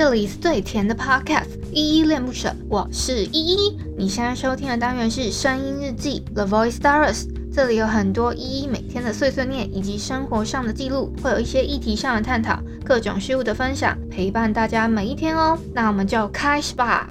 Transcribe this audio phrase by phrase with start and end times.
[0.00, 3.78] 这里是最甜的 Podcast，依依恋不舍，我是依依。
[3.98, 15.58] 你现在收听的单元是声音日记 The Voice Diaries，这里有很多依依每天的碎碎念以及生活上的记录，会有一些议题上的探讨，各种事物的分享，陪伴大家每一天哦。
[15.74, 17.10] 那我们就开始吧。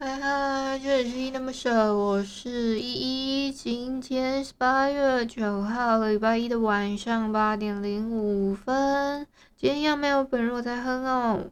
[0.00, 3.52] 嗨嗨，这里是依依恋不舍，我是依依。
[3.52, 9.24] 今天是八月九号，礼拜一的晚上八点零五分。
[9.56, 11.44] 今天要没有本若在哼哦。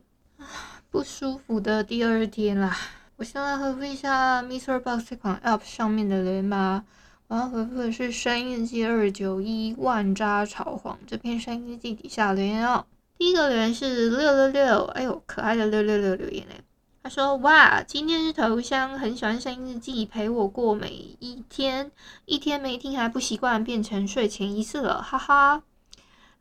[0.98, 2.76] 不舒服的第二天啦，
[3.14, 6.82] 我先来回复一下 MrBox 这款 App 上面的留言吧。
[7.28, 12.84] 我要回复的是声音日记二九一万渣炒黄这篇声音日记底下留言哦。
[13.16, 16.56] 第一个留言是六六六，哎呦，可爱的六六六留言嘞。
[17.04, 20.88] 他说：哇，今天是头香，很喜欢声音日记，陪我过每
[21.20, 21.92] 一天，
[22.24, 25.62] 一天没听还不习惯，变成睡前仪式了，哈哈。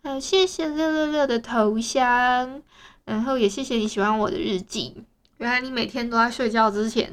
[0.09, 2.63] 嗯，谢谢六六六的头像。
[3.03, 5.03] 然后也谢谢你喜欢我的日记，
[5.35, 7.11] 原来你每天都在睡觉之前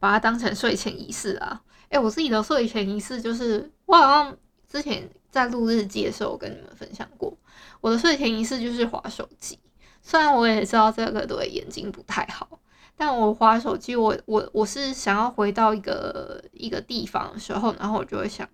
[0.00, 1.62] 把它当成睡前仪式啊！
[1.90, 4.36] 诶，我自己的睡前仪式就是，我好像
[4.68, 7.32] 之前在录日记的时候跟你们分享过，
[7.80, 9.56] 我的睡前仪式就是划手机。
[10.02, 12.48] 虽然我也知道这个对眼睛不太好，
[12.96, 18.48] 但我划手机，我我我是想要回到一个一个地方的时候，然后我就会想，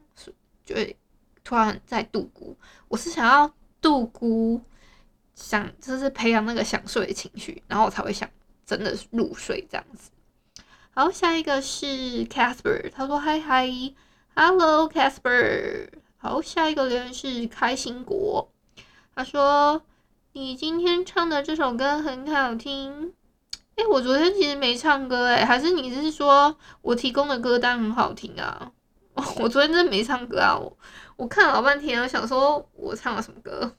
[0.66, 0.94] 就会
[1.42, 2.54] 突然在度孤，
[2.88, 4.60] 我是想要度孤。
[5.34, 8.28] 想就是培养那个想睡的情绪，然后我才会想
[8.66, 10.10] 真的入睡这样子。
[10.90, 13.70] 好，下一个是 Casper，他说嗨嗨
[14.34, 15.90] ，Hello Casper。
[16.16, 18.50] 好，下一个留言是开心果，
[19.14, 19.80] 他说
[20.32, 23.14] 你今天唱的这首歌很好听。
[23.76, 28.72] 哎、我昨天其实没唱歌哎，还是你是说我提供的歌单很好听啊？
[29.38, 30.78] 我昨天真的没唱歌啊，我
[31.16, 33.70] 我看了老半天，我想说我唱了什么歌。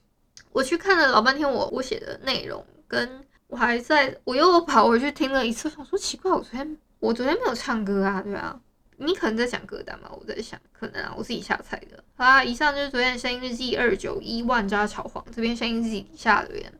[0.52, 8.58] 我去看了老半天我，我写的内容，跟我还在，我又跑回去听了一次，想说奇怪，我昨天我昨天没有唱歌啊，对啊，
[8.96, 12.02] 你可能在讲歌单吧，我在想，可能啊，我自己瞎猜的。
[12.16, 16.72] 好啦，以上就是昨天的声音日记二九一万渣炒黄这边声音日记底下留言，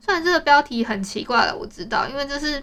[0.00, 2.62] 虽然这个标题很奇怪了，我知道，因为这是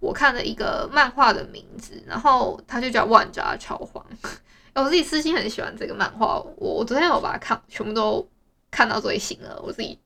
[0.00, 4.04] 我看的一个漫画的名字，然后它就叫万渣炒黄，
[4.74, 8.26] 我自己私心很喜欢这个漫画，我我昨天有把它看，全部都。
[8.74, 9.98] 看到最新了，我自己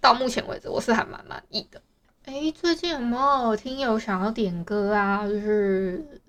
[0.00, 1.80] 到目前为止我是还蛮满意的。
[2.24, 5.24] 哎、最近有没有听友想要点歌啊？
[5.24, 6.20] 就是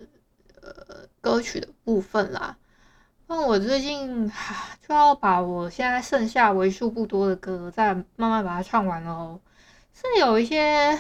[0.62, 0.72] 呃
[1.20, 2.56] 歌曲的部分啦。
[3.26, 4.32] 那我最近
[4.88, 9.42] 就要把我现在剩下为数不多的歌再慢慢把它唱完喽。
[9.92, 11.00] 是有一些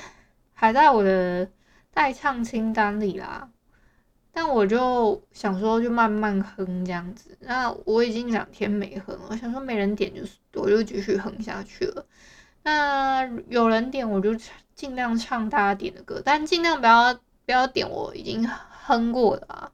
[0.55, 1.47] 还在我的
[1.93, 3.47] 待唱清单里啦。
[4.31, 7.37] 但我就想说，就慢慢哼这样子。
[7.41, 12.05] 那我已经两天没哼了，我想说没人点，就是我就继续哼下去了。
[12.63, 14.33] 那有人点，我就
[14.75, 17.13] 尽量唱大家点的歌，但尽量不要
[17.45, 19.71] 不要点我已经哼过的啊。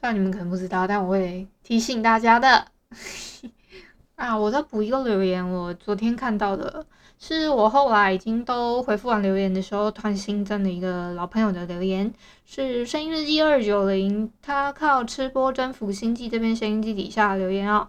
[0.00, 2.66] 虽然你们可能不知道，但我会提醒大家的。
[4.16, 6.86] 啊，我再补一个留言，我昨天看到的。
[7.24, 12.12] 是我后来已经都回复完留言的时候，突然新增的一个老朋友的留言，
[12.44, 17.86] 是声音日记二九零，他靠吃播征服星际这边声音记底下留言哦。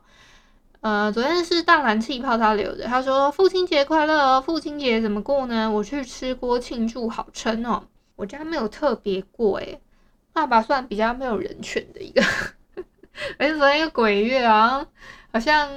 [0.82, 5.72] 呃，昨天是淡蓝气泡他留的，他说父亲节快乐，父亲节怎么过呢？
[5.72, 7.88] 我去吃锅庆祝，好撑哦。
[8.16, 9.82] 我家没有特别过诶，
[10.32, 12.22] 爸爸算比较没有人权的一个，
[13.40, 14.86] 而且昨天一个鬼月啊，
[15.32, 15.68] 好像。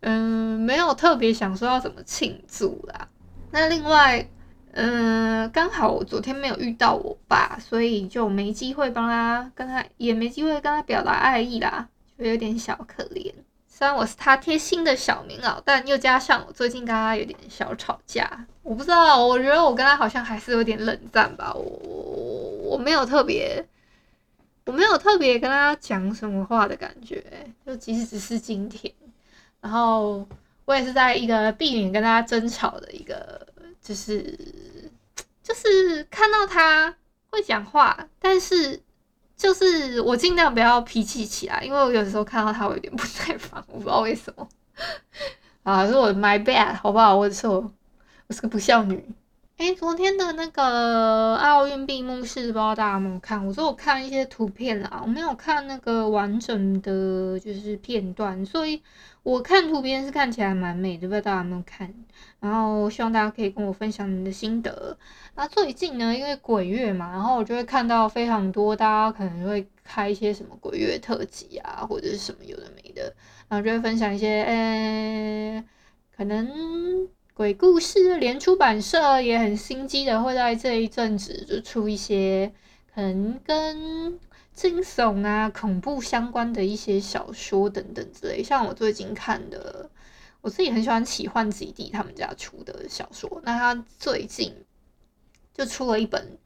[0.00, 3.08] 嗯，没有特别想说要怎么庆祝啦。
[3.50, 4.26] 那另外，
[4.72, 13.32] 嗯，刚好我昨天没有遇到我爸，所以就没机会帮他跟他，也没机会跟他表达爱意啦，就有点小可怜。
[13.66, 21.52] 虽然我是他贴心的小棉袄，但又加上我最近跟他有点小吵架，我不知道，我觉得我跟他好像还是有点冷战吧。
[21.54, 21.62] 我
[22.62, 23.66] 我没有特别，
[24.66, 27.24] 我没有特别跟他讲什么话的感觉，
[27.66, 28.92] 就即使只是今天。
[29.60, 30.26] 然后
[30.64, 33.46] 我也是在一个避免跟大家争吵的一个，
[33.82, 34.38] 就是
[35.42, 36.94] 就是看到他
[37.30, 38.80] 会讲话，但是
[39.36, 44.48] 就是我尽量不要脾气起来，因为我有时候看到他我有点不耐烦，我不知道为什么。
[45.62, 47.14] 啊，是我 my bad，好不好？
[47.14, 47.70] 我错，
[48.26, 49.04] 我是个不孝女。
[49.60, 53.46] 诶，昨天的那个奥运闭幕式，不知道大家有没有看？
[53.46, 58.80] 我说我看一些图片啦，我没有看那个完整的就是片段，所以
[59.22, 61.92] 我看图片是看起来蛮美的，不知道大家有没有看？
[62.40, 64.96] 然后希望大家可以跟我分享你的心得。
[65.34, 73.12] 那最近呢，因为鬼月嘛，然后我就会看到非常多大家可能会开一些什么鬼月特辑啊，或者是什么有的没的，
[73.46, 75.62] 然后就会分享一些，诶，
[76.16, 76.89] 可能。
[77.34, 82.52] 鬼故事连出版社也很心机的，会在这一阵子就出一些
[82.94, 84.18] 可能跟
[84.52, 88.42] 惊悚啊、恐怖相关的一些小说等等之类。
[88.42, 89.88] 像我最近看的，
[90.40, 94.54] 我自己很喜欢奇幻基地他们家出的小说，那他最近
[95.54, 96.38] 就出了一本。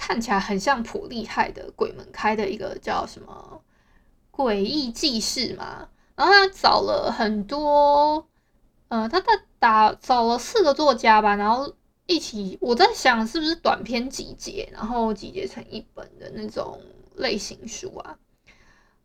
[0.00, 3.60] 看起来很像普厉害的鬼门开的一个叫什么
[4.40, 8.28] 《诡异记事》嘛，然后他找了很多，
[8.86, 9.26] 呃，他的
[9.58, 11.74] 打找了四个作家吧，然后
[12.06, 16.80] 一起，我在想是不是短篇集结，然后集结成一本的那种
[17.16, 18.16] 类型书啊。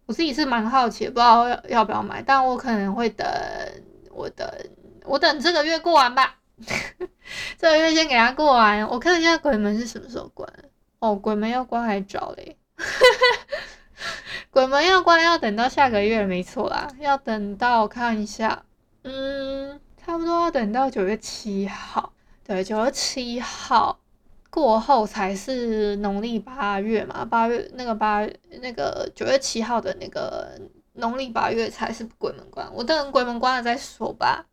[0.05, 3.25] 我自己是蛮好奇，不知道要不要买，但我可能会等，
[4.11, 4.47] 我等
[5.05, 6.35] 我等这个月过完吧，
[7.57, 10.47] 这个月先给他过完，我看一下鬼门是什么时候关。
[11.00, 12.57] 哦，鬼门要关还早嘞，
[14.51, 18.63] 鬼门要关要等到下个月，没错啦，要等到看一下，
[19.03, 22.11] 嗯，差不多要等到九月七号，
[22.44, 23.97] 对，九月七号
[24.50, 28.27] 过后才是农历八月嘛，八月那个八
[28.61, 30.59] 那个九月七号的那个
[30.94, 34.45] 农历八月才是鬼门关，我等鬼门关了再说吧，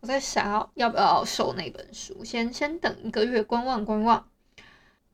[0.00, 4.26] 我在想要要不要收那本书，先先等一个月观望观望。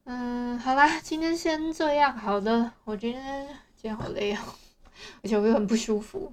[0.04, 2.16] 嗯，好啦，今天先这样。
[2.16, 3.46] 好的，我今天
[3.76, 4.38] 今天好累哦，
[5.22, 6.32] 而且我又很不舒服。